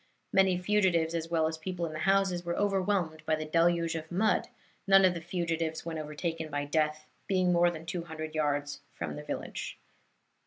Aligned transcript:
Many 0.33 0.57
fugitives, 0.57 1.13
as 1.13 1.29
well 1.29 1.45
as 1.45 1.59
people 1.59 1.85
in 1.85 1.93
the 1.93 1.99
houses, 1.99 2.43
were 2.43 2.57
overwhelmed 2.57 3.23
by 3.27 3.35
the 3.35 3.45
deluge 3.45 3.93
of 3.93 4.11
mud, 4.11 4.47
none 4.87 5.05
of 5.05 5.13
the 5.13 5.21
fugitives, 5.21 5.85
when 5.85 5.99
overtaken 5.99 6.49
by 6.49 6.65
death, 6.65 7.05
being 7.27 7.53
more 7.53 7.69
than 7.69 7.85
two 7.85 8.05
hundred 8.05 8.33
yards 8.33 8.81
from 8.93 9.15
the 9.15 9.21
village." 9.23 9.77